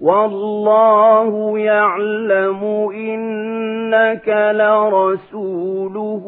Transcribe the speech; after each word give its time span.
والله 0.00 1.58
يعلم 1.58 2.64
إنك 2.94 4.28
لرسوله 4.54 6.24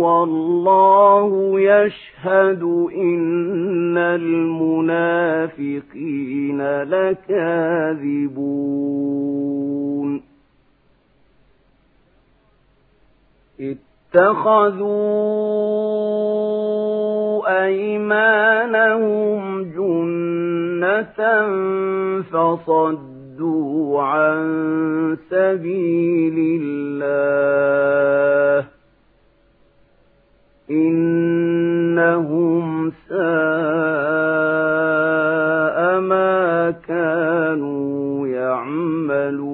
والله 0.00 1.60
يشهد 1.60 2.62
إن 2.96 3.98
المنافقين 3.98 5.22
لكاذبون. 6.82 8.28
اتخذوا 13.60 14.68
أيمانهم 17.66 19.62
جنة 19.64 20.47
فصدوا 22.22 24.02
عن 24.02 24.46
سبيل 25.30 26.60
الله 26.62 28.66
إنهم 30.70 32.92
ساء 33.08 33.18
ما 36.00 36.70
كانوا 36.70 38.28
يعملون 38.28 39.48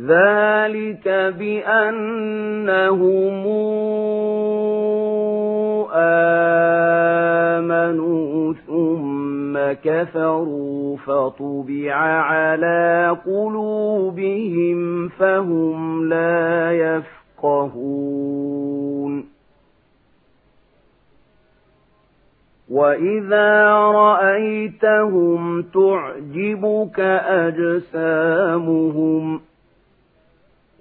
ذلك 0.00 1.08
بأنهم 1.38 2.54
كفروا 9.82 10.96
فطبع 10.96 11.94
على 11.94 13.16
قلوبهم 13.26 15.08
فهم 15.08 16.08
لا 16.08 16.72
يفقهون. 17.42 19.24
وإذا 22.70 23.74
رأيتهم 23.74 25.62
تعجبك 25.62 27.00
أجسامهم 28.00 29.40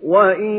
وإن 0.03 0.55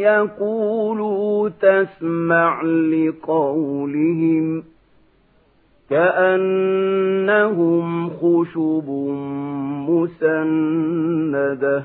يقولوا 0.00 1.48
تسمع 1.48 2.62
لقولهم 2.62 4.64
كأنهم 5.90 7.86
خشب 8.10 8.88
مسندة 9.88 11.84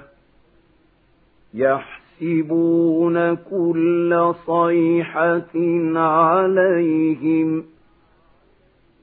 يحسبون 1.54 3.36
كل 3.36 4.34
صيحة 4.46 5.56
عليهم 6.00 7.64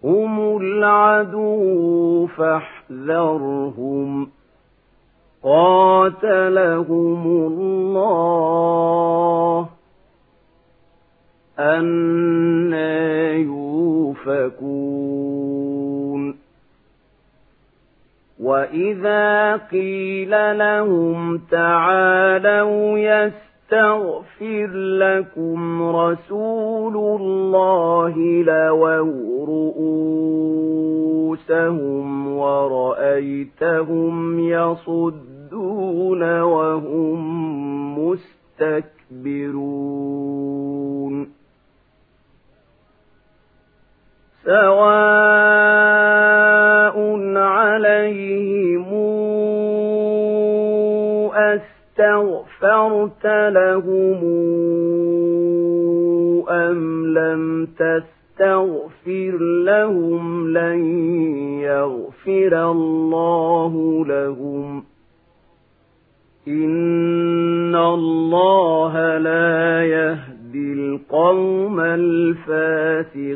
هم 0.04 0.56
العدو 0.56 2.26
فاحذرهم 2.26 4.28
قاتلهم 5.42 7.26
الله 7.26 9.68
أنا 11.58 13.32
يوفكون 14.12 15.72
وإذا 18.40 19.56
قيل 19.56 20.58
لهم 20.58 21.38
تعالوا 21.50 22.98
يستغفر 22.98 24.70
لكم 24.98 25.82
رسول 25.96 27.20
الله 27.20 28.18
لووا 28.42 29.46
رؤوسهم 31.16 32.28
ورأيتهم 32.36 34.14
يصدون 34.40 36.22
وهم 36.40 37.18
مستكبرون 37.98 38.91
سواء 44.52 45.72
عليهم 47.36 48.92
أستغفرت 51.34 53.26
لهم 53.26 54.20
أم 56.50 57.06
لم 57.06 57.66
تستغفر 57.66 59.38
لهم 59.64 60.48
لن 60.48 60.80
يغفر 61.60 62.70
الله 62.70 64.04
لهم 64.06 64.84
إن 66.48 67.76
الله 67.76 69.18
لا 69.18 69.84
يهدي 69.84 70.31
القوم 70.92 71.80
الفاسقين. 71.80 73.32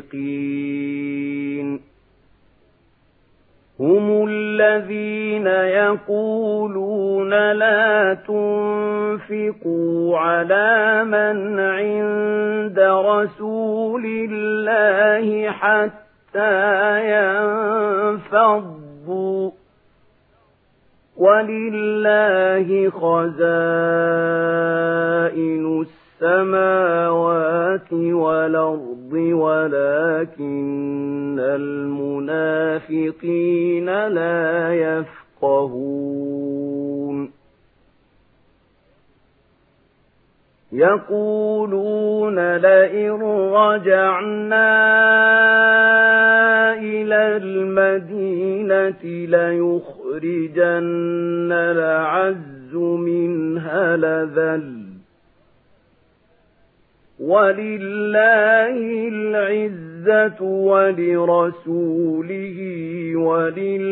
هم 3.79 4.27
الذين 4.29 5.47
يقولون 5.47 7.29
لا 7.51 8.13
تنفقوا 8.27 10.17
على 10.17 11.03
من 11.03 11.59
عند 11.59 12.79
رسول 12.79 14.05
الله 14.05 15.51
حتى 15.51 16.99
ينفضوا. 18.25 19.51
ولله 21.17 22.89
خزائن 22.89 23.27
السماوات 26.21 27.93
والأرض 27.93 29.13
ولكن 29.13 30.47
المنافقين 32.19 33.27
لا 34.07 34.73
يفقهون 35.41 36.17
يقولون 40.71 42.55
لئن 42.55 43.21
رجعنا 43.53 44.77
إلى 46.73 47.37
المدينة 47.37 49.03
ليخرجن 49.03 50.71
العز 51.51 52.75
منها 52.75 53.97
لذل 53.97 54.96
ولله 57.19 58.77
العزة 59.13 60.41
ولرسوله 60.41 62.57
وللمؤمنين 63.15 63.87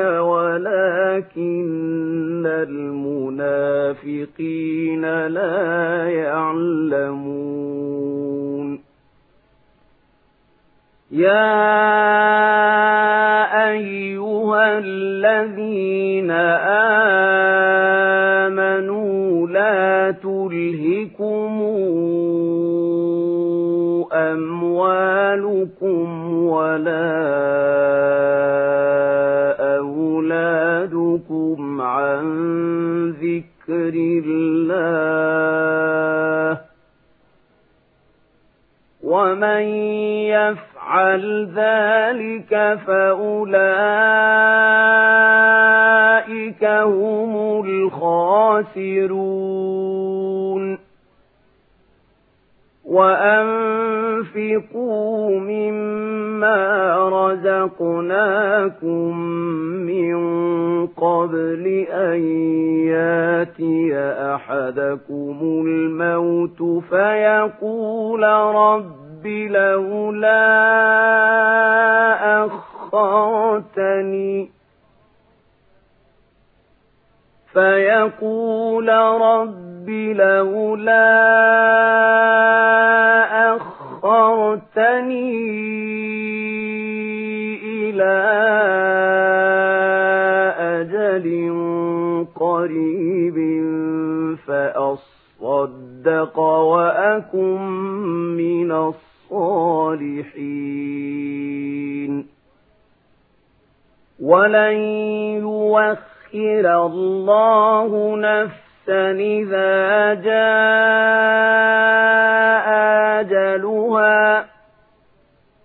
ولكن 0.00 1.66
المنافقين 2.46 5.26
لا 5.26 6.10
يعلمون. 6.10 7.66
يا 11.10 11.66
أيها 13.70 14.78
الذين 14.78 16.30
آمنوا 16.30 16.85
أموالكم 25.36 26.42
ولا 26.44 27.16
أولادكم 29.78 31.80
عن 31.80 32.24
ذكر 33.10 33.94
الله 34.24 35.00
ومن 39.02 39.62
يفعل 40.32 41.50
ذلك 41.54 42.78
فأولئك 42.86 43.56
هم 46.64 47.64
الخاسرون 47.64 49.46
وأنفقوا 54.34 55.40
مما 55.40 56.96
رزقناكم 57.08 59.18
من 59.86 60.16
قبل 60.86 61.66
أن 61.90 62.20
ياتي 62.86 63.98
أحدكم 64.34 65.38
الموت 65.66 66.62
فيقول 66.90 68.22
رب 68.54 69.26
لولا 69.26 70.46
أخرتني 72.92 74.50
فيقول 77.52 78.88
رب 79.20 79.88
لولا 80.16 81.16
أخرتني 84.56 85.36
إلى 87.64 88.16
أجل 90.80 91.26
قريب 92.34 93.36
فأصدق 94.46 96.38
وأكن 96.38 97.60
من 98.36 98.72
الصالحين. 98.72 100.16
ولن 104.22 104.76
يوخر 105.42 106.86
الله 106.86 108.16
نفسا 108.88 109.10
إذا 109.10 110.14
جاء 110.14 111.46
أجلها 113.20 114.46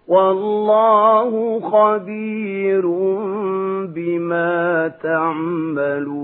والله 0.07 1.59
خبير 1.59 2.85
بما 3.85 4.88
تعملون. 5.03 6.21